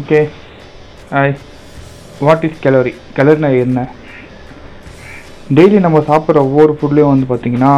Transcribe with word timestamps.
Okay 0.00 0.18
what 2.26 2.44
is 2.46 2.60
calorie 2.64 2.92
கலரினா 3.16 3.48
என்ன? 3.64 3.80
Daily 5.56 5.78
நம்ம 5.86 5.98
சாப்பிட்ற 6.06 6.42
ஒவ்வொரு 6.48 6.72
ஃபுட்லேயும் 6.76 7.12
வந்து 7.12 7.26
பார்த்திங்கன்னா 7.32 7.72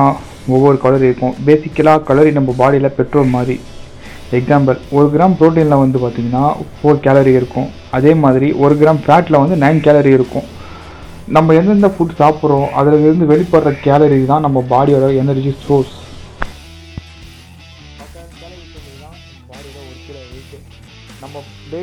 ஒவ்வொரு 0.55 0.77
கலரி 0.85 1.07
இருக்கும். 1.11 1.35
பேசிக்கலாக 1.47 2.05
கலரி 2.11 2.33
நம்ம 2.37 2.55
பாடியில் 2.61 2.95
பெட்ரோல் 2.99 3.35
மாதிரி. 3.37 3.57
எக்ஸாம்பிள் 4.39 4.79
ஒரு 4.99 5.09
கிராம் 5.15 5.37
ப்ரோட்டீனில் 5.41 5.83
வந்து 5.83 5.99
பார்த்திங்கன்னா 6.05 6.45
ஃபோர் 6.77 7.03
கேலரி 7.07 7.32
இருக்கும். 7.41 7.69
அதே 7.98 8.12
மாதிரி 8.25 8.51
ஒரு 8.65 8.77
கிராம் 8.83 9.03
ஃபேட்டில் 9.07 9.41
வந்து 9.43 9.59
நைன் 9.65 9.85
கேலரி 9.89 10.12
இருக்கும். 10.19 10.46
நம்ம 11.37 11.55
எந்தெந்த 11.61 11.91
ஃபுட் 11.96 12.19
சாப்பிட்றோம் 12.23 12.71
அதில் 12.81 13.05
இருந்து 13.07 13.31
வெளிப்படுற 13.35 13.75
கேலரி 13.89 14.21
தான் 14.33 14.46
நம்ம 14.49 14.65
பாடியோட 14.73 15.09
எனர்ஜி 15.25 15.55
சோர்ஸ் 15.67 15.95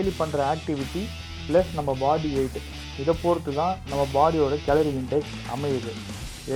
டெய்லி 0.02 0.14
பண்ணுற 0.20 0.40
ஆக்டிவிட்டி 0.52 1.02
ப்ளஸ் 1.48 1.72
நம்ம 1.78 1.92
பாடி 2.04 2.30
வெயிட் 2.36 2.58
இதை 3.02 3.14
பொறுத்து 3.24 3.52
தான் 3.60 3.74
நம்ம 3.90 4.04
பாடியோட 4.16 4.56
கேலரி 4.68 4.92
இன்டேக் 5.00 5.28
அமையுது. 5.54 5.92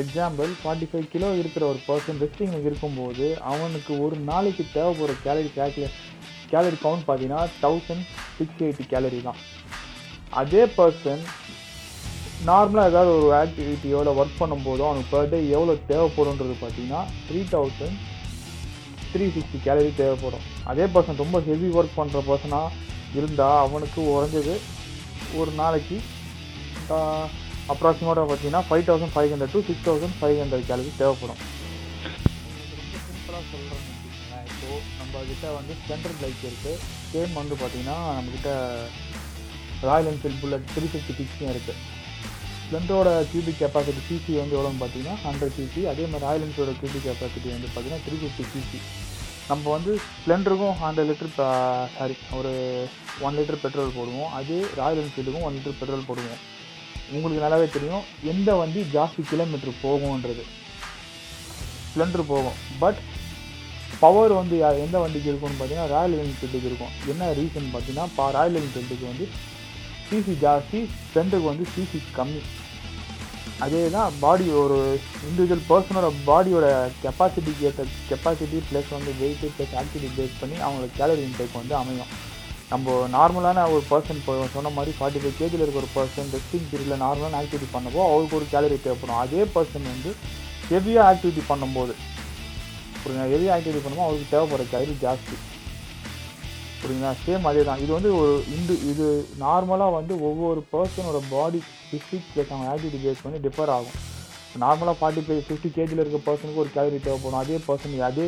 எக்ஸாம்பிள் 0.02 0.52
ஃபார்ட்டி 0.62 0.88
ஃபைவ் 0.92 1.06
கிலோ 1.14 1.28
இருக்கிற 1.42 1.64
ஒரு 1.72 1.80
பர்சன் 1.88 2.20
ரெஸ்டிங்கில் 2.24 2.66
இருக்கும்போது 2.68 3.26
அவனுக்கு 3.52 3.94
ஒரு 4.06 4.16
நாளைக்கு 4.30 4.64
தேவைப்படுற 4.78 5.16
கேலரி 5.26 5.52
கேல்குலே 5.58 5.90
கேலரி 6.54 6.80
கவுண்ட் 6.86 7.06
பார்த்தீங்கன்னா 7.10 7.42
தௌசண்ட் 7.66 8.06
சிக்ஸ் 8.38 8.64
எயிட்டி 8.68 8.86
கேலரி 8.94 9.20
தான். 9.28 9.40
அதே 10.42 10.64
பர்சன் 10.78 11.24
நார்மலாக 12.50 12.92
ஏதாவது 12.92 13.12
ஒரு 13.20 13.30
ஆக்டிவிட்டியோ 13.44 14.00
இல்லை 14.04 14.16
ஒர்க் 14.22 14.42
பண்ணும்போதோ 14.42 14.88
அவனுக்கு 14.90 15.14
பர் 15.14 15.32
டே 15.34 15.42
எவ்வளோ 15.58 15.76
தேவைப்படும்ன்றது 15.92 16.58
பார்த்தீங்கன்னா 16.64 17.04
three 17.28 17.42
thousand 17.54 18.00
three 19.14 19.28
sixty 19.38 19.60
calorie 19.68 19.94
தேவைப்படும். 20.02 20.46
அதே 20.72 20.86
பர்சன் 20.96 21.22
ரொம்ப 21.24 21.38
ஹெவி 21.50 21.68
ஒர்க் 21.80 21.98
பண்ணுற 22.00 22.22
பர்சனாக 22.32 22.84
இருந்தால் 23.18 23.62
அவனுக்கு 23.66 24.00
உறைஞ்சது. 24.16 24.56
ஒரு 25.42 25.52
நாளைக்கு 25.62 25.98
அப்ராக்சிமேட்டாக 27.74 28.26
பார்த்தீங்கன்னா 28.30 28.64
five 28.68 28.88
thousand 28.90 29.14
five 29.16 29.32
hundred 29.34 29.54
to 29.56 29.62
six 29.70 29.86
thousand 29.88 30.18
five 30.20 30.38
hundred 30.42 30.68
calorie 30.70 30.92
தேவைப்படும். 31.02 31.42
ரொம்ப 32.74 33.00
சிம்பிளாக 33.08 33.44
சொல்கிறேன் 33.52 33.84
இப்போது 34.52 34.82
நம்மக்கிட்ட 35.00 35.48
வந்து 35.58 35.74
ஸ்பெண்டர் 35.82 36.16
பைக் 36.22 36.46
இருக்குது 36.50 36.74
சேம் 37.12 37.34
வந்து 37.42 37.56
பார்த்தீங்கன்னா 37.62 37.98
நம்மக்கிட்ட 38.18 38.52
Royal 39.90 40.10
Enfield 40.12 40.42
Bullet 40.44 40.70
three 40.76 40.88
fifty 40.92 41.14
சிக்ஸும் 41.20 41.52
இருக்குது 41.54 41.82
ஸ்ப்ளெண்டரோட 42.66 43.10
கியூபிக் 43.32 43.60
கெப்பாசிட்டி 43.62 44.02
சிசி 44.10 44.32
வந்து 44.42 44.56
எவ்வளோன்னு 44.58 44.82
பார்த்தீங்கன்னா 44.84 45.18
ஹண்ட்ரட் 45.26 45.58
சிசி 45.58 45.82
அதே 45.92 46.06
மாதிரி 46.12 46.26
ராயல் 46.28 46.46
என்ஃபீல்டோட 46.46 46.76
கியூபிக் 46.80 47.08
கெப்பாசிட்டி 47.08 47.50
வந்து 47.56 47.68
பார்த்தீங்கன்னா 47.74 48.04
த்ரீ 48.06 48.16
ஃபிஃப்டி 48.22 48.46
சிசி 48.54 48.80
நம்ம 49.48 49.72
வந்து 49.72 49.96
ஸ்ப்ளெண்டருக்கும் 49.96 50.74
ஹண்ட்ரட் 50.84 51.14
லிட்டர் 51.14 51.88
சாரி 51.98 52.18
ஒரு 52.32 52.88
ஒன் 53.22 53.38
லிட்டர் 53.38 53.62
பெட்ரோல் 53.62 53.92
போடுவோம். 53.98 54.26
அதே 54.26 54.66
ராயல் 54.76 55.04
என்ஃபீல்டுக்கும் 55.04 55.42
ஒன் 55.42 55.54
லிட்டர் 55.56 55.74
பெட்ரோல் 55.80 56.04
போடுவோம். 56.08 56.38
உங்களுக்கு 57.12 57.46
நல்லாவே 57.46 57.74
தெரியும் 57.74 58.04
எந்த 58.24 58.56
வண்டி 58.56 58.82
ஜாஸ்தி 58.82 59.22
கிலோமீட்டர் 59.30 59.74
போகும்ன்றது. 59.84 60.42
ஸ்ப்ளெண்டர் 61.94 62.26
போகும். 62.28 62.54
பட் 62.80 62.98
பவர் 64.00 64.32
வந்து 64.32 64.64
யா- 64.64 64.80
எந்த 64.80 65.00
வண்டிக்கு 65.00 65.30
இருக்கும்னு 65.30 65.66
பார்த்தீங்கன்னா 65.66 65.88
ராயல் 65.88 66.26
என்ஃபீல்டுக்கு 66.26 66.66
இருக்கும். 66.66 66.88
என்ன 67.08 67.32
ரீசன் 67.32 67.74
பார்த்தீங்கன்னா 67.74 68.08
பா 68.16 68.30
ராயல் 68.30 68.62
என்ஃபீல்டுக்கு 68.62 69.06
வந்து 69.06 69.30
சிசி 70.10 70.46
ஜாஸ்தி 70.46 70.90
ஸ்ப்ளெண்டருக்கு 71.06 71.44
வந்து 71.44 71.68
சிசி 71.78 72.02
கம்மி. 72.18 72.42
அதே 73.64 73.82
தான் 73.96 74.16
பாடி 74.22 74.46
ஒரு 74.62 74.78
இண்டிவிஜுவல் 75.28 75.68
பர்சனோட 75.70 76.08
பாடியோட 76.30 76.68
கெப்பாசிட்டிக்கு 77.04 77.68
ஏற்ற 77.68 77.84
கெப்பாசிட்டி 78.10 78.58
ப்ளஸ் 78.70 78.90
வந்து 78.96 79.12
வெயிட்டு 79.22 79.48
ப்ளஸ் 79.56 79.76
ஆக்டிவிட்டி 79.82 80.10
பேஸ் 80.18 80.40
பண்ணி 80.42 80.58
அவங்களோட 80.66 80.90
கேலரி 81.00 81.24
இன்டேக் 81.28 81.60
வந்து 81.60 81.76
அமையும். 81.82 82.12
நம்ம 82.72 82.94
நார்மலான 83.16 83.64
ஒரு 83.74 83.84
பர்சன் 83.92 84.20
இப்போ 84.22 84.36
சொன்ன 84.56 84.74
மாதிரி 84.78 84.92
ஃபார்ட்டி 84.98 85.22
ஃபைவ் 85.24 85.40
கேஜியில் 85.40 85.64
இருக்க 85.64 85.84
ஒரு 85.84 85.92
பர்சன் 85.98 86.32
ரெஸ்டிங் 86.36 86.68
பீரியடில் 86.70 87.04
நார்மலான 87.06 87.40
ஆக்டிவிட்டி 87.42 87.68
பண்ணப்போ 87.76 88.02
அவருக்கு 88.12 88.38
ஒரு 88.40 88.48
கேலரி 88.54 88.78
தேவைப்படும். 88.86 89.22
அதே 89.24 89.42
பர்சன் 89.56 89.92
வந்து 89.94 90.12
ஹெவியாக 90.72 91.10
ஆக்டிவிட்டி 91.12 91.44
பண்ணும்போது 91.52 91.96
ஒரு 93.04 93.16
ஹெவியாக 93.34 93.56
ஆக்டிவிட்டி 93.58 93.84
பண்ணும்போது 93.84 94.08
அவருக்கு 94.08 94.34
தேவைப்படுற 94.36 94.66
கேலரி 94.74 94.96
ஜாஸ்தி. 95.06 95.38
புரியுங்களா 96.86 97.12
சேம் 97.26 97.48
அதே 97.50 97.62
தான் 97.68 97.80
இது 97.84 97.92
வந்து 97.98 98.10
ஒரு 98.22 98.34
இண்டு 98.56 98.74
இது 98.90 99.06
நார்மலாக 99.44 99.94
வந்து 99.96 100.14
ஒவ்வொரு 100.28 100.62
பர்சனோட 100.74 101.20
பாடி 101.32 101.60
ஃபிசிக் 101.88 102.28
ப்ளஸ் 102.34 102.52
அவங்க 102.54 102.68
ஆக்டிவிட்டி 102.74 103.00
பேஸ் 103.06 103.24
பண்ணி 103.24 103.38
டிஃபர் 103.46 103.72
ஆகும். 103.76 103.96
நார்மலாக 104.64 104.98
ஃபார்ட்டி 105.00 105.22
ஃபைவ் 105.28 105.42
ஃபிஃப்டி 105.48 105.70
கேஜியில் 105.78 106.02
இருக்க 106.04 106.20
பர்சனுக்கு 106.28 106.62
ஒரு 106.64 106.72
கேலரி 106.76 107.00
தேவைப்படும். 107.08 107.40
அதே 107.44 107.58
பர்சன் 107.70 107.96
அதே 108.10 108.28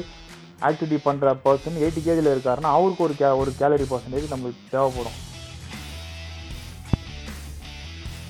ஆக்டிவிட்டி 0.69 0.97
பண்ணுற 1.07 1.34
பர்சன் 1.46 1.79
எயிட்டி 1.84 2.01
கேஜியில் 2.07 2.34
இருக்காருன்னா 2.34 2.72
அவருக்கு 2.78 3.06
ஒரு 3.07 3.16
கே 3.22 3.29
ஒரு 3.44 3.53
கேலரி 3.62 3.88
பர்சன்டேஜ் 3.91 4.34
நம்மளுக்கு 4.34 4.73
தேவைப்படும். 4.75 5.17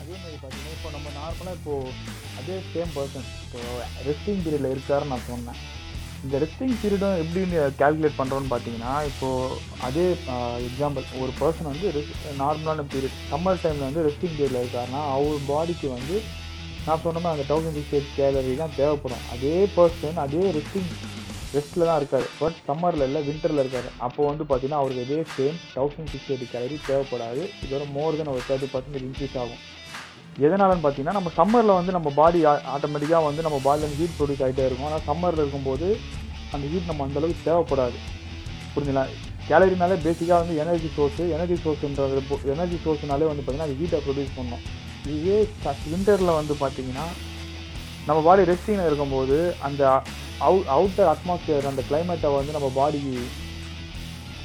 அதே 0.01 0.15
மாதிரி 0.23 0.37
பார்த்தீங்கன்னா 0.43 0.75
இப்போ 0.77 0.91
நம்ம 0.97 1.07
நார்மலாக 1.21 1.57
இப்போது 1.59 1.95
அதே 2.41 2.57
சேம் 2.73 2.93
பர்சன் 2.97 3.27
இப்போ 3.45 3.59
ரெஸ்டிங் 4.09 4.43
பீரியடில் 4.45 4.73
இருக்காருன்னு 4.75 5.13
நான் 5.15 5.29
சொன்னேன். 5.31 5.61
இந்த 6.27 6.39
ரெஸ்டிங் 6.43 6.79
பீரியடும் 6.79 7.19
எப்படின்னு 7.23 7.59
கால்குலேட் 7.81 8.17
பண்ணுறோன்னு 8.19 8.49
பார்த்தீங்கன்னா 8.53 8.93
இப்போது 9.09 9.59
அதே 9.87 10.05
எக்ஸாம்பிள் 10.69 11.05
ஒரு 11.23 11.31
பர்சன் 11.41 11.69
வந்து 11.71 11.89
நார்மலான 12.41 12.85
பீரியட் 12.93 13.21
சம்மர் 13.29 13.61
டைமில் 13.63 13.87
வந்து 13.87 14.03
ரெஸ்டிங் 14.07 14.35
பீரியடில் 14.37 14.61
இருக்காருன்னா 14.63 15.01
அவர் 15.13 15.45
பாடிக்கு 15.51 15.89
வந்து 15.97 16.17
நான் 16.87 17.01
சொன்ன 17.05 17.21
மாதிரி 17.21 17.35
அந்த 17.35 17.45
தௌசண்ட் 17.51 17.77
சிக்ஸ் 17.77 17.93
எயிட் 17.95 18.11
கேலரி 18.17 18.51
தான் 18.63 18.75
தேவைப்படும். 18.81 19.23
அதே 19.33 19.55
பர்சன் 19.77 20.19
அதே 20.25 20.43
ரெஸ்டிங் 20.57 20.91
ரெஸ்ட்டில் 21.55 21.87
தான் 21.89 21.99
இருக்கார். 22.01 22.27
பட் 22.41 22.57
சம்மரில் 22.67 23.05
இல்லை 23.07 23.21
வின்டரில் 23.27 23.61
இருக்கார். 23.63 23.89
அப்போ 24.05 24.21
வந்து 24.29 24.43
பார்த்தீங்கன்னா 24.49 24.81
அவருக்கு 24.81 25.05
இதே 25.07 25.19
same 25.35 25.57
thousand 25.77 26.11
six 26.13 26.29
eight 26.33 26.53
calorie 26.53 26.77
தேவைப்படாது. 26.89 27.43
இதோட 27.65 27.83
மோர் 27.97 28.17
தென் 28.19 28.33
ஒரு 28.35 28.45
தேர்ட்டி 28.49 28.69
பர்சன்டேஜ் 28.73 29.07
இன்க்ரீஸ் 29.09 29.37
ஆகும். 29.43 29.61
எதனாலன்னு 30.45 30.83
பார்த்தீங்கன்னா 30.83 31.17
நம்ம 31.17 31.31
சம்மரில் 31.37 31.77
வந்து 31.77 31.95
நம்ம 31.97 32.09
பாடி 32.19 32.39
ஆட்டோமேட்டிக்காக 32.73 33.21
வந்து 33.27 33.45
நம்ம 33.45 33.57
பாடியில் 33.67 33.95
ஹீட் 33.99 34.17
ப்ரொடியூஸ் 34.17 34.43
ஆகிட்டே 34.45 34.65
இருக்கும். 34.67 34.87
ஆனால் 34.89 35.05
சம்மரில் 35.09 35.41
இருக்கும்போது 35.43 35.87
அந்த 36.55 36.65
ஹீட் 36.71 36.89
நம்ம 36.89 37.05
அந்த 37.07 37.19
அளவுக்கு 37.21 37.47
தேவைப்படாது. 37.47 37.97
புரிஞ்சுங்களா 38.73 39.05
கேலரினாலே 39.49 39.97
பேசிக்காக 40.05 40.37
வந்து 40.43 40.55
எனர்ஜி 40.63 40.89
சோர்ஸு 40.97 41.23
எனர்ஜி 41.35 41.57
சோர்ஸுன்றது 41.63 42.21
எனர்ஜி 42.55 42.77
சோர்ஸ்னாலே 42.85 43.29
வந்து 43.31 43.43
பார்த்தீங்கன்னா 43.43 43.69
அது 43.69 43.79
ஹீட்டை 43.81 43.99
ப்ரொடியூஸ் 44.05 44.37
பண்ணணும் 44.37 44.63
இதே 45.15 45.39
வின்டரில் 45.91 46.37
வந்து 46.39 46.53
பார்த்தீங்கன்னா 46.61 47.05
நம்ம 48.07 48.19
பாடி 48.27 48.41
ரெஸ்டிங்கில் 48.51 48.89
இருக்கும்போது 48.89 49.37
அந்த 49.67 49.83
அவுட் 50.47 50.69
அவுட்டர் 50.75 51.11
அட்மாஸ்பியர் 51.13 51.69
அந்த 51.71 51.83
கிளைமேட்டை 51.89 52.29
வந்து 52.37 52.55
நம்ம 52.57 52.69
பாடி 52.79 53.01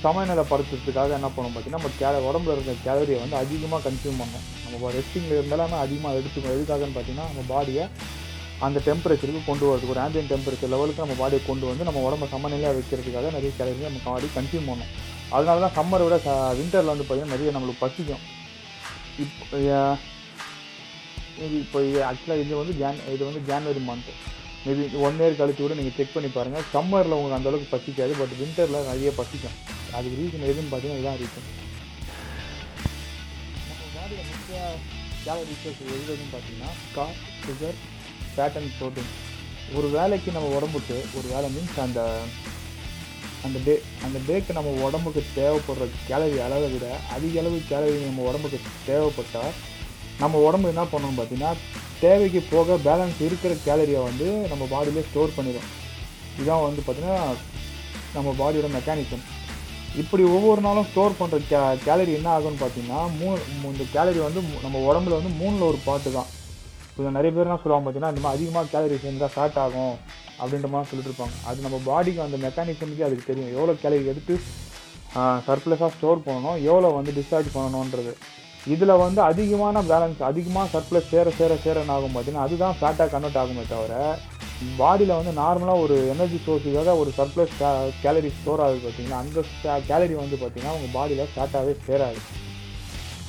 சமநிலைப்படுத்துறதுக்காக 0.04 1.12
என்ன 1.18 1.28
பண்ணும் 1.34 1.52
பார்த்தீங்கன்னா 1.52 1.80
நம்ம 1.80 1.94
கே 2.00 2.08
உடம்புல 2.30 2.54
இருக்க 2.56 2.72
கேலரியை 2.86 3.18
வந்து 3.24 3.36
அதிகமாக 3.42 3.82
கன்சியூம் 3.88 4.20
பண்ணோம். 4.22 4.46
நம்ம 4.72 4.90
ரெஸ்டிங்கில் 4.98 5.38
இருந்தாலும் 5.38 5.82
அதிகமாக 5.84 6.18
எடுத்துக்கணும். 6.20 6.56
எதுக்காகன்னு 6.56 6.96
பார்த்தீங்கன்னா 6.96 7.28
நம்ம 7.30 7.44
பாடியை 7.54 7.84
அந்த 8.66 8.78
டெம்பரேச்சருக்கு 8.88 9.42
கொண்டு 9.50 9.64
வரதுக்கு 9.68 9.94
ஒரு 9.94 10.02
ஆம்பியன் 10.04 10.30
டெம்பரேச்சர் 10.32 10.72
லெவலுக்கு 10.74 11.04
நம்ம 11.04 11.16
பாடியை 11.22 11.40
கொண்டு 11.48 11.64
வந்து 11.70 11.86
நம்ம 11.88 12.02
உடம்ப 12.08 12.28
சமநிலையாக 12.34 12.76
வைக்கிறதுக்காக 12.78 13.32
நிறைய 13.36 13.52
கேலரி 13.58 13.88
நம்ம 13.88 14.02
பாடி 14.10 14.28
கன்சியூம் 14.36 14.68
பண்ணணும். 14.70 14.92
அதனால 15.36 15.60
தான் 15.64 15.76
சம்மரை 15.78 16.04
விட 16.06 16.16
வின்டரில் 16.58 16.92
வந்து 16.92 17.06
பார்த்தீங்கன்னா 17.06 17.36
நிறைய 17.36 17.54
நம்மளுக்கு 17.56 17.84
பசிக்கும். 17.86 18.22
இப்போ 19.24 19.58
இது 21.44 21.56
இப்போ 21.64 21.78
ஆக்சுவலாக 22.10 22.42
இது 22.44 22.52
வந்து 22.60 22.74
ஜான் 22.80 23.02
இது 23.14 23.22
வந்து 23.28 23.40
January 23.48 23.80
month 23.88 24.10
maybe 24.64 24.84
one 25.06 25.20
year 25.20 25.38
கழிச்சு 25.38 25.60
கூட 25.62 25.74
நீங்கள் 25.78 25.96
செக் 25.98 26.12
பண்ணி 26.14 26.28
பாருங்கள் 26.34 26.66
சம்மரில் 26.74 27.16
உங்களுக்கு 27.16 27.38
அந்தளவுக்கு 27.38 27.72
பசிக்காது 27.74 28.12
பட் 28.20 28.34
வின்டரில் 28.40 28.86
நிறைய 28.90 29.10
பசிக்கும். 29.20 29.56
அதுக்கு 29.96 30.18
ரீசன் 30.20 30.48
எதுன்னு 30.50 30.70
பார்த்தீங்கன்னா 30.72 31.02
இதான் 31.02 31.20
ரீசன் 31.22 31.48
முக்கிய 34.54 34.70
கேலரி 35.24 35.54
எதுன்னு 36.06 36.32
பார்த்தீங்கன்னா 36.32 36.70
carb 36.94 37.18
sugar 37.42 37.76
fat 38.32 38.56
and 38.58 38.72
protein 38.78 39.12
ஒரு 39.76 39.88
வேலைக்கு 39.90 40.30
நம்ம 40.32 40.48
உடம்புக்கு 40.56 40.96
ஒரு 41.18 41.26
வேலை 41.32 41.48
மீன்ஸ் 41.54 41.78
அந்த 41.78 42.00
அந்த 43.44 43.58
டே 43.58 43.74
அந்த 44.04 44.18
டேக்கு 44.26 44.56
நம்ம 44.58 44.72
உடம்புக்கு 44.82 45.22
தேவைப்படுற 45.36 45.86
கேலரி 46.02 46.36
அளவை 46.40 46.68
விட 46.72 46.86
அதிக 47.14 47.40
அளவு 47.42 47.58
கேலரி 47.70 47.96
நம்ம 48.02 48.26
உடம்புக்கு 48.28 48.58
தேவைப்பட்டால் 48.86 49.54
நம்ம 50.20 50.42
உடம்பு 50.46 50.72
என்ன 50.72 50.84
பண்ணணும் 50.86 51.18
பார்த்தீங்கன்னா 51.18 51.52
தேவைக்கு 52.00 52.42
போக 52.50 52.76
பேலன்ஸ் 52.84 53.22
இருக்கிற 53.22 53.54
கேலரியை 53.64 54.02
வந்து 54.04 54.28
நம்ம 54.48 54.66
பாடியிலே 54.70 55.08
ஸ்டோர் 55.08 55.36
பண்ணிடும் 55.36 55.70
இதான் 56.40 56.66
வந்து 56.66 56.82
பார்த்திங்கன்னா 56.82 57.20
நம்ம 58.14 58.34
பாடியோட 58.38 58.70
மெக்கானிசம் 58.72 59.24
இப்படி 59.96 60.22
ஒவ்வொரு 60.22 60.60
நாளும் 60.60 60.84
ஸ்டோர் 60.84 61.18
பண்ணுற 61.20 61.38
கே 61.48 61.58
கேலரி 61.84 62.12
என்ன 62.12 62.38
ஆகும்னு 62.38 62.60
பார்த்தீங்கன்னா 62.60 63.00
மூணு 63.18 63.38
மூ- 63.58 63.72
இந்த 63.72 63.84
கேலரி 63.92 64.18
வந்து 64.18 64.40
நம்ம 64.62 64.78
உடம்புல 64.78 65.18
வந்து 65.18 65.32
மூணில் 65.40 65.60
ஒரு 65.60 65.78
பாட்டு 65.84 66.12
தான். 66.12 66.30
இப்போ 66.88 67.10
நிறைய 67.10 67.32
பேர்லாம் 67.32 67.62
சொல்லுவாங்க 67.62 67.84
பார்த்தீங்கன்னா 67.84 68.08
இந்த 68.08 68.20
மாதிரி 68.20 68.36
அதிகமாக 68.36 68.66
கேலரி 68.66 68.96
சேர்ந்தால் 68.96 69.28
ஃபேட் 69.34 69.58
ஆகும் 69.58 69.94
அப்படின்ற 70.40 70.68
மாதிரி 70.68 70.90
சொல்லிட்டு 70.90 71.10
இருப்பாங்க. 71.10 71.46
அது 71.46 71.60
நம்ம 71.60 71.80
பாடிக்கு 71.86 72.22
அந்த 72.22 72.36
மெக்கானிசமுக்கு 72.36 73.04
அதுக்கு 73.04 73.24
தெரியும். 73.26 73.52
எவ்வளோ 73.54 73.72
கேலரி 73.74 74.06
எடுத்து 74.06 74.34
சர்ப்ளஸாக 75.46 75.88
ஸ்டோர் 75.88 76.18
பண்ணணும் 76.26 76.62
எவ்வளோ 76.62 76.88
வந்து 76.88 77.12
டிஸ்சார்ஜ் 77.12 77.50
பண்ணணுன்றது. 77.54 78.12
இதில் 78.66 78.96
வந்து 78.96 79.22
அதிகமான 79.22 79.82
பேலன்ஸ் 79.82 80.22
அதிகமாக 80.22 80.68
சர்ப்ளஸ் 80.74 81.08
சேர 81.08 81.30
சேர 81.30 81.54
சேரன்னு 81.64 81.90
ஆகும் 81.90 82.14
பார்த்தீங்கன்னா 82.14 82.46
அதுதான் 82.48 82.76
ஃபேட்டாக 82.80 83.10
கன்வெர்ட் 83.10 83.36
ஆகுமே 83.36 83.68
தவிர 83.68 83.94
பாடியில் 84.80 85.18
வந்து 85.18 85.32
நார்மலாக 85.42 85.84
ஒரு 85.84 85.96
எனர்ஜி 86.12 86.38
சோர்ஸுக்காக 86.46 86.94
ஒரு 87.02 87.10
சர்ப்ளஸ் 87.18 87.56
கேலரி 88.04 88.30
ஸ்டோர் 88.38 88.62
ஆகுது 88.64 88.80
பார்த்தீங்கன்னா 88.84 89.20
அந்த 89.22 89.44
கேலரி 89.90 90.14
வந்து 90.22 90.36
பார்த்தீங்கன்னா 90.42 90.76
உங்கள் 90.78 90.94
பாடியில் 90.96 91.30
ஃபேட்டாகவே 91.34 91.74
சேராது 91.88 92.22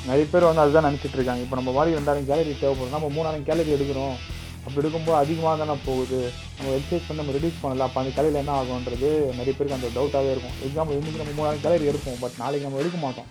நிறைய 0.08 0.26
பேர் 0.32 0.48
வந்து 0.48 0.64
அதுதான் 0.64 0.88
நினச்சிட்டு 0.88 1.18
இருக்காங்க. 1.18 1.44
இப்போ 1.46 1.58
நம்ம 1.60 1.74
பாடி 1.76 1.98
ரெண்டாயிரம் 1.98 2.30
கேலரி 2.32 2.54
தேவைப்படும் 2.62 2.96
நம்ம 2.96 3.10
மூணாயிரம் 3.18 3.46
கேலரி 3.50 3.72
எடுக்கிறோம். 3.76 4.16
அப்படி 4.64 4.82
எடுக்கும்போது 4.82 5.18
அதிகமாக 5.22 5.56
தானே 5.62 5.76
போகுது. 5.86 6.20
நம்ம 6.58 6.74
எக்ஸசைஸ் 6.80 7.06
பண்ணி 7.08 7.20
நம்ம 7.22 7.36
ரிடியூஸ் 7.38 7.62
பண்ணல. 7.64 7.86
அப்போ 7.88 8.00
அந்த 8.02 8.12
கலையில் 8.18 8.42
என்ன 8.42 8.54
ஆகுன்றது 8.60 9.10
நிறைய 9.40 9.54
பேருக்கு 9.58 9.78
அந்த 9.80 9.90
டவுட்டாகவே 9.98 10.34
இருக்கும். 10.36 10.58
எக்ஸாம்பிள் 10.68 11.00
இன்றைக்கி 11.00 11.22
நம்ம 11.22 11.36
மூணாயிரம் 11.40 11.64
கேலரி 11.66 11.90
எடுப்போம் 11.92 12.20
பட் 12.24 12.38
நாளைக்கு 12.44 12.68
நம்ம 12.68 12.82
எடுக்க 12.84 13.00
மாட்டோம். 13.06 13.30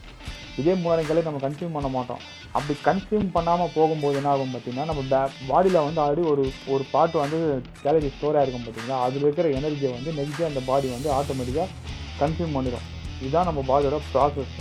இதே 0.61 0.75
மூணாயிரம் 0.83 1.29
நம்ம 1.29 1.43
கன்சியூம் 1.45 1.77
பண்ண 1.77 1.89
மாட்டோம். 1.97 2.23
அப்படி 2.57 2.75
கன்சியூம் 2.89 3.29
பண்ணாமல் 3.37 3.73
போகும்போது 3.77 4.19
என்ன 4.21 4.33
ஆகும் 4.33 4.53
பார்த்தீங்கன்னா 4.55 4.89
நம்ம 4.91 5.03
பே 5.13 5.21
பாடியில் 5.51 5.85
வந்து 5.87 6.03
ஆல்ரெடி 6.05 6.25
ஒரு 6.33 6.45
ஒரு 6.75 6.85
பாட்டு 6.95 7.17
வந்து 7.23 7.39
கேலரி 7.85 8.11
ஸ்டோர் 8.17 8.39
ஆகிருக்கும் 8.41 8.67
பார்த்தீங்கன்னா 8.67 8.99
அதில் 9.07 9.25
இருக்கிற 9.27 9.49
எனர்ஜியை 9.61 9.93
வந்து 9.99 10.13
நெக்ஸ்ட் 10.19 10.51
அந்த 10.51 10.63
பாடி 10.71 10.91
வந்து 10.97 11.11
ஆட்டோமேட்டிக்காக 11.19 11.69
கன்சியூம் 12.21 12.57
பண்ணிடும் 12.59 12.87
இதுதான் 13.23 13.49
நம்ம 13.51 13.65
பாடியோட 13.71 13.99
ப்ராசஸ் 14.13 14.53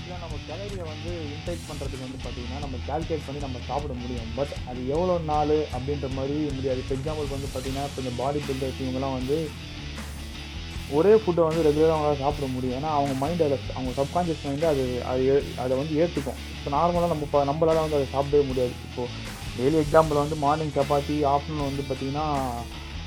இதில் 0.00 0.22
நம்ம 0.24 0.36
கேலரியை 0.48 0.84
வந்து 0.92 1.10
இன்டேக் 1.34 1.66
பண்ணுறதுக்கு 1.68 2.04
வந்து 2.06 2.20
பார்த்திங்கன்னா 2.24 2.60
நம்ம 2.64 2.76
கால்குலேட் 2.88 3.26
பண்ணி 3.26 3.40
நம்ம 3.46 3.58
சாப்பிட 3.70 3.92
முடியும். 4.02 4.30
பட் 4.38 4.52
அது 4.70 4.80
எவ்வளோ 4.94 5.16
நாள் 5.32 5.56
அப்படின்ற 5.76 6.08
மாதிரி 6.18 6.36
முடியாது. 6.56 6.80
இப்போ 6.82 6.94
எக்ஸாம்பிளுக்கு 6.98 7.36
வந்து 7.36 7.50
பார்த்திங்கன்னா 7.54 7.86
இப்போ 7.88 8.02
இந்த 8.04 8.14
பாடி 8.20 8.40
பில்டர்ஸ் 8.48 8.80
இவங்கெல்லாம் 8.84 9.16
வந்து 9.18 9.38
ஒரே 10.90 11.14
ஃபுட்டை 11.14 11.42
வந்து 11.48 11.62
ரெகுலராக 11.62 11.94
அவங்களால 11.94 12.18
சாப்பிட 12.18 12.46
முடியும். 12.46 12.76
ஏன்னா 12.78 12.90
அவங்க 12.98 13.14
மைண்ட் 13.14 13.42
அதில் 13.42 13.58
அவங்க 13.74 14.02
சப்கான்ஷியஸ் 14.02 14.44
மைண்டு 14.44 14.64
அது 14.64 15.02
அது 15.04 15.34
ஏ- 15.34 15.44
அதை 15.56 15.76
வந்து 15.76 15.94
ஏற்றுக்கும் 15.94 16.38
இப்போ 16.56 16.70
நார்மலாக 16.76 17.08
நம்ம 17.08 17.22
இப்போ 17.22 17.44
நம்மளால் 17.44 17.84
வந்து 17.84 17.96
அதை 17.96 18.06
சாப்பிடவே 18.12 18.46
முடியாது. 18.46 18.72
இப்போது 18.88 19.08
டெய்லி 19.58 19.84
எக்ஸாம்பிள் 19.84 20.22
வந்து 20.22 20.36
மார்னிங் 20.36 20.76
சப்பாத்தி 20.76 21.16
ஆஃப்டர்நூன் 21.34 21.68
வந்து 21.70 21.82
பார்த்திங்கன்னா 21.82 22.26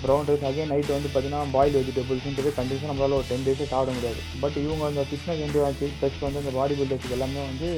ப்ரௌன் 0.03 0.27
ரைஸ் 0.27 0.45
அகைன் 0.49 0.71
நைட்டு 0.71 0.95
வந்து 0.95 1.09
பார்த்திங்கன்னா 1.09 1.51
பாயில் 1.51 1.75
வெஜிடபிள்ஸ்ன்றது 1.75 2.53
கண்டிப்பாக 2.53 2.93
நம்மளால 2.93 3.13
ஒரு 3.13 3.25
டென் 3.29 3.45
டேஸே 3.45 3.67
சாப்பிட 3.67 3.91
முடியாது. 3.91 4.21
பட் 4.39 4.57
இவங்க 4.57 4.85
அந்த 4.85 5.01
ஃபிட்னஸ் 5.01 5.43
இண்டியாச்சு 5.45 5.91
ப்ளஸ் 6.01 6.19
வந்து 6.19 6.39
அந்த 6.39 6.49
பாடி 6.49 6.73
பில்டர்ஸுக்கு 6.73 7.11
எல்லாமே 7.11 7.45
வந்து 7.45 7.69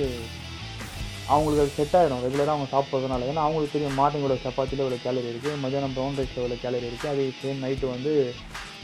அவங்களுக்கு 1.27 1.61
அது 1.61 1.77
செட் 1.77 1.95
ஆகிடும் 1.95 2.23
ரெகுலராக 2.25 2.53
அவங்க 2.55 2.67
சாப்பிட்றதுனால. 2.71 3.27
ஏன்னா 3.31 3.43
அவங்களுக்கு 3.45 3.71
தெரியும் 3.71 3.97
மார்னிங்கோட 3.99 4.37
சப்பாத்தியில் 4.45 4.85
இவ்வளோ 4.85 5.01
கேலரி 5.03 5.27
இருக்குது 5.27 5.61
மதியானம் 5.63 5.93
ப்ரௌன் 5.93 6.17
ரைஸில் 6.17 6.43
இவ்வளோ 6.43 6.61
கேலரி 6.61 6.85
இருக்குது 6.85 7.07
அதே 7.07 7.33
சேம் 7.43 7.63
நைட்டு 7.63 7.89
வந்து 7.89 8.13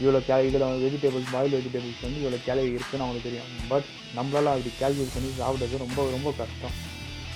இவ்வளோ 0.02 0.20
கே 0.28 0.36
இதில் 0.48 0.64
வெஜிடபிள்ஸ் 0.84 1.32
பாயில் 1.34 1.54
வெஜிடபிள்ஸ் 1.58 2.02
வந்து 2.06 2.20
இவ்வளோ 2.22 2.40
கேலரி 2.48 2.70
இருக்குன்னு 2.76 3.04
அவங்களுக்கு 3.06 3.28
தெரியும். 3.28 3.50
பட் 3.72 3.86
நம்மளால் 4.18 4.52
அப்படி 4.54 4.72
கேல்குலேட் 4.80 5.14
பண்ணி 5.16 5.30
சாப்பிட்றது 5.42 5.82
ரொம்ப 5.84 6.08
ரொம்ப 6.16 6.30
கஷ்டம். 6.40 6.74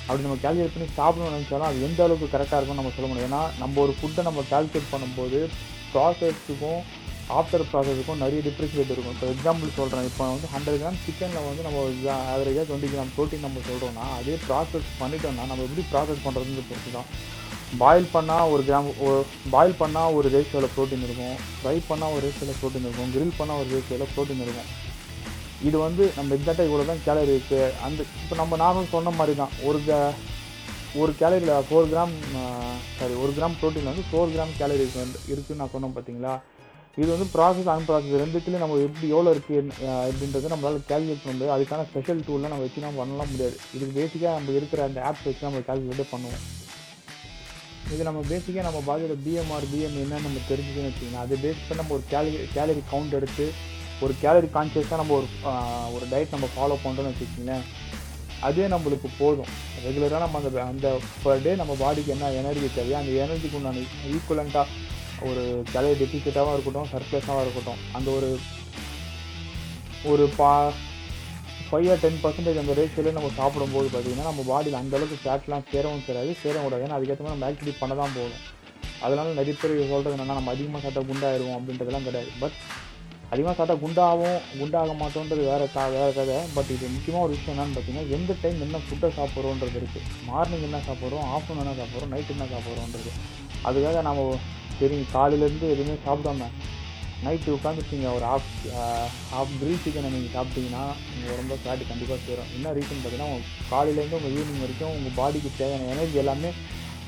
அப்படி 0.06 0.24
நம்ம 0.26 0.38
கேல்குலேட் 0.44 0.74
பண்ணி 0.76 0.88
சாப்பிடணும்னு 1.00 1.36
நினச்சாலும் 1.38 1.68
அது 1.70 1.86
எந்த 1.88 2.00
அளவுக்கு 2.06 2.34
கரெக்டாக 2.34 2.58
இருக்கும்னு 2.60 2.82
நம்ம 2.82 2.94
சொல்ல 2.96 3.08
முடியும். 3.10 3.28
ஏன்னா 3.30 3.42
நம்ம 3.62 3.80
ஒரு 3.86 3.94
ஃபுட்டை 4.00 4.24
நம்ம 4.28 4.44
கால்குலேட் 4.52 4.92
பண்ணும்போது 4.94 5.40
ப்ராசஸ்க்கும் 5.94 6.82
ஆஃப்டர் 7.38 7.62
ப்ராசஸுக்கும் 7.70 8.22
நிறைய 8.22 8.40
டிஃப்ரென்ஷியேட் 8.46 8.90
இருக்கும். 8.94 9.14
இப்போ 9.16 9.28
எக்ஸாம்பிள் 9.34 9.76
சொல்கிறேன் 9.78 10.08
இப்போ 10.08 10.24
வந்து 10.32 10.48
ஹண்ட்ரட் 10.54 10.80
கிராம் 10.80 10.98
சிக்கனில் 11.04 11.46
வந்து 11.48 11.62
நம்ம 11.66 11.78
ஆவரேஜாக 12.34 12.64
டுவெண்ட்டி 12.70 12.90
கிராம் 12.94 13.12
ப்ரோட்டீன் 13.16 13.46
நம்ம 13.46 13.62
சொல்கிறோம்னா 13.68 14.06
அதே 14.18 14.34
ப்ராசஸ் 14.48 14.90
பண்ணிட்டோம்னா 15.00 15.46
நம்ம 15.50 15.64
எப்படி 15.68 15.84
ப்ராசஸ் 15.92 16.24
பண்ணுறதுன்னு 16.26 16.66
பொறுத்து 16.70 16.92
தான் 16.98 17.08
பாயில் 17.82 18.08
பண்ணால் 18.14 18.50
ஒரு 18.54 18.62
கிராம் 18.68 18.88
பாயில் 19.54 19.78
பண்ணால் 19.82 20.14
ஒரு 20.18 20.26
ரேஷியோவில் 20.34 20.74
ப்ரோட்டீன் 20.74 21.04
இருக்கும். 21.06 21.36
ஃப்ரை 21.60 21.76
பண்ணால் 21.90 22.14
ஒரு 22.16 22.22
ரேஷியோவில் 22.26 22.60
ப்ரோட்டீன் 22.60 22.86
இருக்கும். 22.88 23.10
கிரில் 23.14 23.38
பண்ணால் 23.40 23.60
ஒரு 23.62 23.68
ரேஷியோவில் 23.76 24.12
ப்ரோட்டீன் 24.14 24.44
இருக்கும். 24.46 24.70
இது 25.68 25.76
வந்து 25.86 26.04
நம்ம 26.16 26.34
எக்ஸாக்டாக 26.36 26.68
இவ்வளோ 26.68 26.86
தான் 26.92 27.04
கேலரி 27.08 27.32
இருக்குது 27.34 27.74
அந்த 27.86 28.00
இப்போ 28.22 28.34
நம்ம 28.40 28.56
நார்மல் 28.62 28.92
சொன்ன 28.94 29.12
மாதிரி 29.18 29.34
தான் 29.42 29.52
ஒரு 29.68 29.78
க 29.86 29.98
ஒரு 31.02 31.12
கேலரியில் 31.20 31.66
ஃபோர் 31.68 31.88
கிராம் 31.92 32.12
சாரி 32.98 33.14
ஒரு 33.22 33.32
கிராம் 33.36 33.56
ப்ரோட்டீன் 33.60 33.88
வந்து 33.90 34.04
ஃபோர் 34.08 34.32
கிராம் 34.34 34.52
கேலரி 34.58 34.84
இருக்குதுன்னு 34.84 35.60
நான் 35.60 35.72
சொன்னேன் 35.74 35.96
பார்த்தீங்களா 35.96 36.34
இது 37.02 37.08
வந்து 37.12 37.26
ப்ராசஸ் 37.36 37.70
அன்ப்ராசஸ் 37.74 38.20
ரெண்டுத்துலேயும் 38.22 38.64
நம்ம 38.64 38.76
எப்படி 38.88 39.06
எவ்வளோ 39.14 39.30
இருக்குது 39.34 39.62
அப்படின்றத 40.02 40.52
நம்மளால் 40.52 40.84
கேல்குலேட் 40.90 41.22
பண்ண 41.22 41.34
முடியாது. 41.36 41.54
அதுக்கான 41.56 41.86
ஸ்பெஷல் 41.88 42.20
டூல்லாம் 42.26 42.52
நம்ம 42.52 42.66
வச்சு 42.66 42.84
நம்ம 42.86 43.00
பண்ணலாம் 43.02 43.32
முடியாது. 43.32 43.56
இதுக்கு 43.76 43.96
பேசிக்காக 44.00 44.34
நம்ம 44.38 44.52
இருக்கிற 44.58 44.82
அந்த 44.88 45.00
ஆப்ஸ் 45.08 45.26
வச்சு 45.28 45.48
நம்ம 45.48 45.62
கேல்குலேட்டே 45.70 46.06
பண்ணுவோம் 46.12 46.44
இது 47.92 48.02
நம்ம 48.08 48.20
பேசிக்காக 48.30 48.64
நம்ம 48.66 48.80
பாடியோட 48.86 49.14
பிஎம்ஆர் 49.24 49.66
பிஎம் 49.72 49.96
என்னன்னு 50.02 50.26
நம்ம 50.26 50.42
தெரிஞ்சுக்கணும்னு 50.50 50.90
வச்சுக்கோங்க. 50.90 51.22
அதை 51.24 51.36
பேஸ் 51.44 51.64
பண்ணி 51.66 51.80
நம்ம 51.80 51.94
ஒரு 51.96 52.04
கேலரி 52.12 52.38
கேலரி 52.56 52.82
கவுண்ட் 52.92 53.16
எடுத்து 53.18 53.46
ஒரு 54.04 54.12
கேலரி 54.22 54.48
கான்சியஸாக 54.54 54.98
நம்ம 55.00 55.14
ஒரு 55.20 55.28
ஒரு 55.96 56.06
டயட் 56.12 56.34
நம்ம 56.36 56.48
ஃபாலோ 56.54 56.76
பண்ணுறோம்னு 56.84 57.12
வச்சுக்கோங்களேன். 57.12 57.66
அதே 58.48 58.64
நம்மளுக்கு 58.74 59.08
போதும். 59.20 59.50
ரெகுலராக 59.84 60.22
நம்ம 60.24 60.40
அந்த 60.40 60.62
அந்த 60.72 60.88
பர் 61.24 61.44
டே 61.44 61.52
நம்ம 61.60 61.76
பாடிக்கு 61.82 62.14
என்ன 62.16 62.30
எனர்ஜி 62.40 62.68
தேவையோ 62.78 62.96
அந்த 63.02 63.12
எனர்ஜிக்கு 63.26 63.58
உண்டான 63.60 63.84
ஈக்குவலண்ட்டாக 64.14 64.66
ஒரு 65.28 65.42
கேலரி 65.72 65.96
டெபிசிட்டாகவும் 66.00 66.54
இருக்கட்டும் 66.56 66.90
சர்ப்ளஸாகவும் 66.92 67.44
இருக்கட்டும் 67.44 67.80
அந்த 67.98 68.08
ஒரு 68.18 68.30
ஒரு 70.12 70.24
பா 70.40 70.50
ஃபைவ் 71.74 71.88
ஆர் 71.92 72.02
டென் 72.02 72.18
பர்சன்டேஜ் 72.22 72.58
அந்த 72.60 72.72
ரேஷியோவில் 72.78 73.16
நம்ம 73.16 73.28
சாப்பிடும்போது 73.38 73.88
பார்த்தீங்கன்னா 73.92 74.26
நம்ம 74.28 74.42
பாடியில் 74.50 74.76
அந்தளவுக்கு 74.80 75.16
ஃபேட்லாம் 75.22 75.64
சேரவும் 75.70 76.02
சேராது 76.06 76.34
சேரவும் 76.42 76.66
கூடாது. 76.66 76.82
ஏன்னா 76.86 76.96
அதுக்கேற்ற 76.98 77.22
மாதிரி 77.24 77.36
நம்ம 77.36 77.46
ஆக்டிவிட்டி 77.48 77.72
பண்ண 77.80 77.94
தான் 78.00 78.14
போதும். 78.16 78.42
அதனால 79.04 79.32
நிறைய 79.38 79.54
பேர் 79.62 79.74
சொல்கிறது 79.92 80.14
என்னென்னா 80.16 80.36
நம்ம 80.38 80.52
அதிகமாக 80.54 80.80
சாப்பிட்டா 80.84 81.02
குண்டாயிடுவோம் 81.08 81.56
அப்படின்றதெல்லாம் 81.56 82.06
கிடையாது. 82.08 82.30
பட் 82.42 82.56
அதிகமாக 83.32 83.54
சாப்பிட்டா 83.58 83.76
குண்டாகும் 83.84 84.38
குண்டாக 84.60 84.94
மாட்டோன்றது 85.00 85.48
வேறு 85.50 85.66
கா 85.76 85.86
வேறு 85.96 86.12
கதை. 86.18 86.38
பட் 86.56 86.70
இது 86.76 86.92
முக்கியமாக 86.96 87.24
ஒரு 87.26 87.34
விஷயம் 87.36 87.54
என்னென்னு 87.54 87.76
பார்த்தீங்கன்னா 87.78 88.06
எந்த 88.18 88.36
டைம் 88.44 88.62
என்ன 88.66 88.82
ஃபுட்டை 88.86 89.10
சாப்பிட்றோன்றது 89.18 89.76
இருக்குது 89.82 90.06
மார்னிங் 90.30 90.66
என்ன 90.68 90.80
சாப்பிட்றோம் 90.88 91.26
ஆஃப்டர்நூன் 91.34 91.64
என்ன 91.66 91.76
சாப்பிட்றோம் 91.80 92.14
நைட் 92.16 92.32
என்ன 92.36 92.48
சாப்பிட்றோன்றது. 92.54 93.12
அதுக்காக 93.68 94.04
நம்ம 94.10 94.28
தெரியும் 94.82 95.10
காலையிலேருந்து 95.16 95.72
எதுவுமே 95.74 95.96
சாப்பிடாம 96.06 96.50
நைட்டு 97.24 97.56
உட்காந்துட்டீங்க 97.56 98.06
ஒரு 98.16 98.24
ஆஃப் 98.34 98.52
ஹாஃப் 99.32 99.52
கிரில் 99.60 99.82
சிக்கனை 99.84 100.08
நீங்கள் 100.14 100.34
சாப்பிட்டீங்கன்னா 100.36 100.84
உங்கள் 101.14 101.38
ரொம்ப 101.40 101.54
ஃபேட்டு 101.62 101.90
கண்டிப்பாக 101.90 102.18
சேரும். 102.28 102.48
என்ன 102.56 102.72
ரீசன் 102.78 103.02
பார்த்தீங்கன்னா 103.02 103.28
உங்கள் 103.32 103.44
காலையிலேருந்து 103.72 104.18
உங்கள் 104.20 104.34
ஈவினிங் 104.36 104.62
வரைக்கும் 104.64 104.94
உங்கள் 104.96 105.16
பாடிக்கு 105.18 105.50
தேவையான 105.60 105.90
எனர்ஜி 105.94 106.18
எல்லாமே 106.22 106.50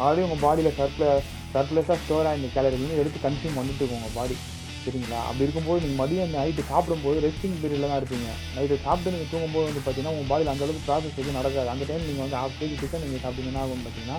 ஆல்ரெடி 0.04 0.26
உங்கள் 0.28 0.44
பாடியில் 0.44 0.76
சர்க்குல 0.80 1.06
சர்க்குலஸாக 1.54 1.98
ஸ்டோர் 2.02 2.28
ஆகிருந்த 2.30 2.50
கேலரிலேருந்து 2.56 3.00
எடுத்து 3.02 3.24
கன்சியூம் 3.26 3.58
பண்ணிட்டு 3.58 3.82
இருக்கும் 3.82 4.00
உங்கள் 4.00 4.16
பாடி 4.18 4.36
சரிங்களா? 4.84 5.20
அப்படி 5.28 5.44
இருக்கும்போது 5.46 5.80
நீங்கள் 5.84 6.00
மதியம் 6.00 6.34
நைட்டு 6.38 6.64
சாப்பிடும்போது 6.72 7.22
ரெஸ்டிங் 7.26 7.56
பீரியடில் 7.62 7.88
தான் 7.90 8.00
இருப்பீங்க. 8.00 8.28
நைட்டு 8.56 8.76
சாப்பிட்டு 8.86 9.12
நீங்கள் 9.14 9.30
தூங்கும்போது 9.32 9.66
வந்து 9.68 9.80
பார்த்தீங்கன்னா 9.84 10.14
உங்கள் 10.16 10.30
பாடியில் 10.32 10.52
அந்தளவுக்கு 10.52 10.86
ப்ராசஸ் 10.88 11.18
எதுவும் 11.20 11.38
நடக்காது. 11.40 11.68
அந்த 11.74 11.84
டைம் 11.88 12.06
நீங்கள் 12.08 12.24
வந்து 12.26 12.38
ஹாஃப் 12.40 12.58
கேஜி 12.60 12.76
சிக்கன் 12.82 13.04
நீங்கள் 13.04 13.24
சாப்பிட்டீங்கன்னா 13.24 13.62
ஆகும் 13.64 13.84
பார்த்தீங்கன்னா 13.86 14.18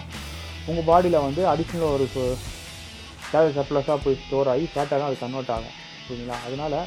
உங்கள் 0.71 0.87
பாடியில் 0.91 1.25
வந்து 1.27 1.43
அடிஷ்னல் 1.53 1.93
ஒரு 1.95 2.07
கேலரி 3.31 3.53
சர்ப்ளஸாக 3.59 3.97
போய் 4.03 4.21
ஸ்டோர் 4.23 4.49
ஆகி 4.53 4.65
ஃபேட்டாக 4.73 4.97
தான் 4.99 5.09
அது 5.09 5.23
கன்வெர்ட் 5.23 5.53
ஆகும். 5.55 5.76
சரிங்களா? 6.07 6.37
அதனால் 6.47 6.77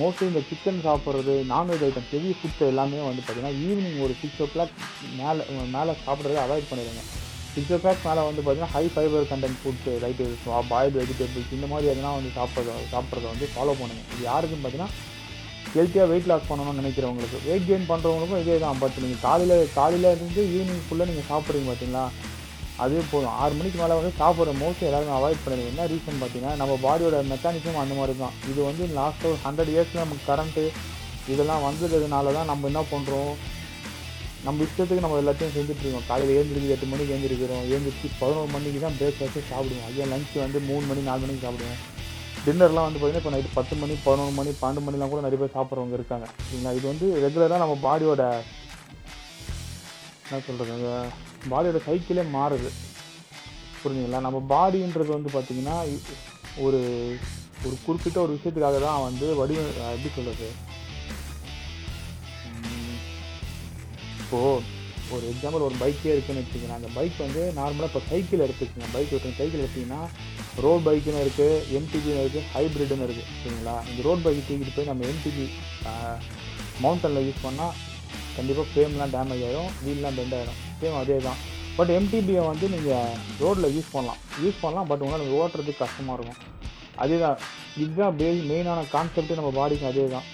மோஸ்ட்லி 0.00 0.26
இந்த 0.30 0.40
சிக்கன் 0.48 0.80
சாப்பிட்றது 0.86 1.34
நான்வெஜ் 1.52 1.84
ஐட்டம் 1.86 2.08
ஹெவி 2.12 2.32
ஃபுட்ஸ் 2.38 2.62
எல்லாமே 2.72 2.98
வந்து 3.08 3.22
பார்த்திங்கன்னா 3.22 3.54
ஈவினிங் 3.66 4.00
ஒரு 4.06 4.14
சிக்ஸ் 4.22 4.40
ஓ 4.44 4.46
கிளாக் 4.54 4.74
மேலே 5.20 5.42
மேலே 5.76 5.92
சாப்பிட்றத 6.06 6.40
அவாய்ட் 6.46 6.70
பண்ணிடுங்க. 6.70 7.02
சிக்ஸ் 7.54 7.72
ஓ 7.74 7.78
கிளாக் 7.82 8.06
மேலே 8.08 8.22
வந்து 8.28 8.40
பார்த்தீங்கன்னா 8.42 8.72
high 8.76 8.84
fibre 8.94 9.28
content 9.32 9.58
foods 9.60 9.88
right 10.04 10.24
boiled 10.72 10.98
vegetables 11.00 11.54
இந்த 11.58 11.68
மாதிரி 11.72 11.90
எதனா 11.92 12.12
வந்து 12.18 12.32
சாப்பிட்றத 12.38 12.78
சாப்பிட்றத 12.94 13.26
வந்து 13.34 13.48
ஃபாலோ 13.54 13.74
பண்ணுங்க. 13.80 14.02
இது 14.14 14.22
யாருக்குன்னு 14.30 14.64
பார்த்தீங்கன்னா 14.64 14.92
ஹெல்த்தியாக 15.76 16.08
வெயிட் 16.10 16.28
லாஸ் 16.30 16.48
பண்ணணும்னு 16.50 16.80
நினைக்கிறவங்களுக்கு 16.82 17.38
வெயிட் 17.48 17.66
கெயின் 17.68 17.88
பண்ணுறவங்களுக்கும் 17.92 18.42
இதே 18.42 18.58
தான் 18.64 18.78
பட் 18.82 18.98
நீங்கள் 19.04 19.22
காலையில் 19.26 19.56
காலையில் 19.78 20.12
இருந்து 20.16 20.42
ஈவினிங் 20.56 20.84
ஃபுல்லாக 20.86 21.08
நீங்கள் 21.10 21.28
சாப்பிட்றீங்க 21.30 21.68
பார்த்தீங்களா 21.70 22.04
அதுவே 22.82 23.02
போதும். 23.12 23.34
ஆறு 23.42 23.52
மணிக்கு 23.58 23.78
மேலே 23.82 23.94
வந்து 23.98 24.12
சாப்பிட்ற 24.20 24.52
மோஸ்ட்லி 24.62 24.86
எல்லாருமே 24.88 25.12
அவாய்ட் 25.18 25.42
பண்ணிடுங்க. 25.44 25.72
என்ன 25.72 25.86
ரீசன் 25.92 26.20
பார்த்தீங்கன்னா 26.22 26.54
நம்ம 26.60 26.72
பாடியோட 26.86 27.18
மெக்கானிசம் 27.32 27.82
அந்த 27.82 27.94
மாதிரி 27.98 28.14
தான் 28.22 28.34
இது 28.50 28.60
வந்து 28.68 28.86
லாஸ்ட் 28.98 29.26
ஒரு 29.30 29.38
ஹண்ட்ரட் 29.44 29.72
இயர்ஸில் 29.74 30.02
நமக்கு 30.04 30.24
கரண்ட்டு 30.30 30.64
இதெல்லாம் 31.34 31.64
வந்ததுனால 31.68 32.32
தான் 32.38 32.50
நம்ம 32.52 32.68
என்ன 32.72 32.82
பண்ணுறோம் 32.94 33.32
நம்ம 34.46 34.64
இஷ்டத்துக்கு 34.66 35.04
நம்ம 35.04 35.20
எல்லாத்தையும் 35.22 35.54
செஞ்சுட்டு 35.54 35.82
இருக்கோம். 35.84 36.06
காலையில் 36.08 36.36
ஏந்திருக்கு 36.40 36.74
எட்டு 36.74 36.86
மணிக்கு 36.90 37.14
ஏந்திருக்கிறோம் 37.14 37.64
ஏந்திரிச்சு 37.74 38.08
பதினோரு 38.20 38.50
மணிக்கு 38.54 38.80
தான் 38.84 38.96
பிரேக்ஃபாஸ்ட்டு 38.98 39.48
சாப்பிடுவோம். 39.50 39.86
அதே 39.88 40.04
லஞ்ச் 40.12 40.34
வந்து 40.44 40.58
மூணு 40.68 40.84
மணி 40.90 41.02
நாலு 41.08 41.22
மணிக்கு 41.24 41.44
சாப்பிடுவோம். 41.46 41.80
டின்னர்லாம் 42.44 42.86
வந்து 42.88 43.00
பார்த்தீங்கன்னா 43.00 43.22
இப்போ 43.22 43.32
நைட்டு 43.34 43.56
பத்து 43.58 43.74
மணி 43.82 43.94
பதினொரு 44.06 44.34
மணி 44.38 44.50
பன்னெண்டு 44.62 44.86
மணிலாம் 44.88 45.12
கூட 45.12 45.22
நிறைய 45.26 45.38
பேர் 45.42 45.56
சாப்பிட்றவங்க 45.56 45.98
இருக்காங்க. 45.98 46.26
சரிங்களா? 46.48 46.74
இது 46.78 46.86
வந்து 46.92 47.06
ரெகுலராக 47.24 47.62
நம்ம 47.64 47.78
பாடியோட 47.86 48.22
என்ன 50.26 50.42
சொல்கிறது 50.48 50.92
பாடியோட 51.52 51.80
சைக்கிளே 51.88 52.24
மாறுது. 52.36 52.70
புரிஞ்சுங்களா? 53.82 54.20
நம்ம 54.26 54.38
பாடின்றது 54.52 55.10
வந்து 55.16 55.30
பார்த்திங்கன்னா 55.36 55.76
ஒரு 56.66 56.80
ஒரு 57.66 57.76
குறிப்பிட்ட 57.84 58.18
ஒரு 58.24 58.32
விஷயத்துக்காக 58.36 58.78
தான் 58.86 59.04
வந்து 59.08 59.26
வடிவ 59.40 59.60
எப்படி 59.94 60.10
சொல்கிறது 60.16 60.48
இப்போது 64.22 64.74
ஒரு 65.14 65.24
எக்ஸாம்பிள் 65.32 65.64
ஒரு 65.66 65.76
பைக்கே 65.82 66.12
இருக்குன்னு 66.14 66.40
வச்சுக்கோங்க. 66.42 66.76
அந்த 66.78 66.88
பைக் 66.96 67.20
வந்து 67.24 67.42
நார்மலாக 67.58 67.88
இப்போ 67.90 68.00
சைக்கிள் 68.10 68.44
எடுத்துக்கோங்க. 68.46 68.88
பைக் 68.94 69.12
எடுத்துங்க 69.12 69.38
சைக்கிள் 69.40 69.62
எடுத்திங்கன்னா 69.64 70.00
ரோட் 70.64 70.84
பைக்குன்னு 70.86 71.22
இருக்குது 71.24 71.60
எம்டிபின்னு 71.78 72.22
இருக்குது 72.24 72.46
ஹைப்ரிட்னு 72.54 73.06
இருக்குது 73.08 73.28
சரிங்களா 73.42 73.76
இந்த 73.90 74.00
ரோட் 74.08 74.24
பைக் 74.26 74.46
தூக்கிட்டு 74.48 74.76
போய் 74.76 74.90
நம்ம 74.90 75.04
எம்டிபி 75.12 75.46
மவுண்டனில் 76.84 77.26
யூஸ் 77.28 77.44
பண்ணால் 77.46 77.76
கண்டிப்பாக 78.36 78.68
ஃப்ரேம்லாம் 78.70 79.14
டேமேஜ் 79.16 79.44
ஆகிடும் 79.48 79.70
வீல்லாம் 79.86 80.18
பெண்ட் 80.20 80.36
ஆகிடும் 80.38 80.60
சேம் 80.80 80.98
அதே 81.02 81.18
தான் 81.26 81.38
பட் 81.76 81.92
எம்டிபியை 81.98 82.42
வந்து 82.50 82.66
நீங்கள் 82.74 83.14
ரோட்டில் 83.42 83.72
யூஸ் 83.76 83.92
பண்ணலாம். 83.94 84.20
யூஸ் 84.44 84.60
பண்ணலாம் 84.64 84.88
பட் 84.90 85.02
உங்களால் 85.04 85.34
ஓட்டுறதுக்கு 85.38 85.82
கஷ்டமாக 85.84 86.16
இருக்கும். 86.18 86.40
அதே 87.02 87.16
தான் 87.24 87.38
இதுதான் 87.82 88.14
பே 88.20 88.28
மெயினான 88.50 88.84
கான்செப்ட்டு 88.94 89.38
நம்ம 89.40 89.50
பாடிக்கு 89.60 89.86
அதே 89.92 90.04
தான் 90.14 90.26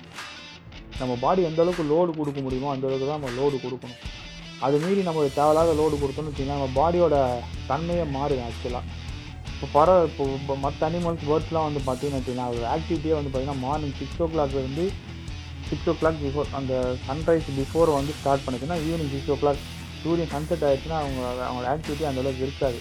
நம்ம 1.01 1.13
பாடி 1.25 1.41
எந்த 1.51 1.61
அளவுக்கு 1.63 1.85
லோடு 1.93 2.11
கொடுக்க 2.19 2.41
முடியுமோ 2.47 2.69
அந்த 2.75 2.87
அளவுக்கு 2.89 3.09
தான் 3.11 3.21
நம்ம 3.21 3.33
லோடு 3.39 3.57
கொடுக்கணும். 3.65 4.01
அது 4.67 4.77
மீறி 4.83 5.01
நம்ம 5.07 5.23
தேவையில்லாத 5.39 5.71
லோடு 5.81 5.95
கொடுத்தோம்னு 6.03 6.31
வச்சிங்கன்னா 6.33 6.59
நம்ம 6.59 6.75
பாடியோட 6.81 7.17
தன்மையே 7.71 8.05
மாறுது 8.17 8.43
ஆக்சுவலாக 8.49 9.01
இப்போ 9.55 9.67
பற 9.77 9.89
இப்போ 10.09 10.25
இப்போ 10.37 10.55
மற்ற 10.65 10.81
அனிமல்ஸ் 10.89 11.27
பேர்ட்ஸ்லாம் 11.31 11.67
வந்து 11.69 11.81
பார்த்தீங்கன்னா 11.89 12.21
வச்சிங்கன்னா 12.21 12.47
அதோட 12.51 12.67
ஆக்டிவிட்டியே 12.75 13.15
வந்து 13.19 13.31
பார்த்தீங்கன்னா 13.33 13.65
morning 13.67 13.97
six 14.01 14.21
o'clock 14.33 14.87
six 15.69 15.89
o'clock 16.01 16.23
before 16.25 16.49
அந்த 16.59 16.75
சன்ரைஸ் 17.07 17.51
பிஃபோர் 17.59 17.93
வந்து 17.99 18.15
ஸ்டார்ட் 18.21 18.45
பண்ணிச்சுன்னா 18.47 18.79
ஈவினிங் 18.87 19.13
சிக்ஸ் 19.15 19.31
ஓ 19.35 19.37
கிளாக் 19.43 19.63
சூரியன் 20.03 20.33
சன்செட் 20.35 20.65
ஆகிடுச்சுன்னா 20.69 20.99
அவங்க 21.03 21.21
அவங்களோட 21.49 21.69
ஆக்டிவிட்டி 21.75 22.07
அந்த 22.11 22.23
அளவுக்கு 22.23 22.47
இருக்காது. 22.47 22.81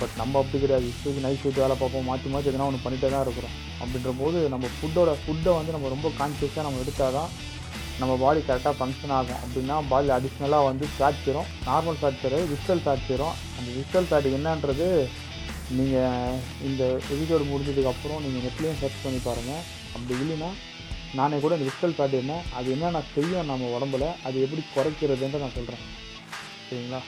பட் 0.00 0.14
நம்ம 0.20 0.38
அப்படி 0.42 0.58
கிடையாது. 0.62 0.86
இப்போது 0.92 1.22
நைட் 1.24 1.40
ஷூட் 1.42 1.62
வேலை 1.62 1.74
பார்ப்போம் 1.80 2.08
மாற்றி 2.10 2.28
மாற்றி 2.34 2.50
எதனா 2.50 2.68
ஒன்று 2.70 2.84
பண்ணிகிட்டே 2.84 3.10
தான் 3.14 3.24
இருக்கிறோம். 3.26 3.56
அப்படின்ற 3.80 4.12
போது 4.20 4.38
நம்ம 4.54 4.68
ஃபுட்டோட 4.76 5.10
ஃபுட்டை 5.22 5.52
வந்து 5.58 5.74
நம்ம 5.76 5.90
ரொம்ப 5.94 6.10
கான்சியஸாக 6.20 6.64
நம்ம 6.66 6.82
எடுத்தால் 6.84 7.16
தான் 7.18 7.30
நம்ம 8.00 8.12
பாடி 8.22 8.40
கரெக்டாக 8.48 8.74
ஃபங்க்ஷன் 8.78 9.14
ஆகும். 9.18 9.40
அப்படின்னா 9.44 9.76
பாடி 9.90 10.08
அடிஷ்னலாக 10.16 10.68
வந்து 10.70 10.84
fat 10.94 11.28
normal 11.68 11.98
fat 12.00 12.24
visceral 12.52 12.82
fat 12.84 13.12
அந்த 13.58 13.68
விஸ்டல் 13.78 14.08
சாட் 14.12 14.28
என்னன்றது 14.38 14.88
நீங்கள் 15.78 16.38
இந்த 16.68 16.82
எபிசோடு 17.14 17.44
முடிஞ்சதுக்கப்புறம் 17.50 18.22
நீங்கள் 18.24 18.44
நெட்லேயும் 18.46 18.80
சர்ச் 18.82 19.02
பண்ணி 19.04 19.20
பாருங்கள் 19.28 19.62
அப்படி 19.94 20.14
இல்லைன்னா 20.22 20.50
நானே 21.18 21.38
கூட 21.44 21.54
இந்த 21.56 21.66
விஸ்டல் 21.70 21.96
சாட் 21.98 22.20
என்ன 22.22 22.34
அது 22.58 22.68
என்னென்ன 22.74 23.02
செய்யும் 23.14 23.50
நம்ம 23.50 23.70
உடம்புல 23.76 24.06
அது 24.28 24.36
எப்படி 24.46 24.62
குறைக்கிறதுன்ட்டு 24.74 25.42
நான் 25.44 25.58
சொல்கிறேன் 25.58 25.84
சரிங்களா 26.72 27.00